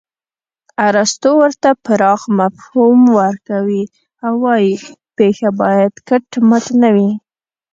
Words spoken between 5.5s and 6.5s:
باید کټ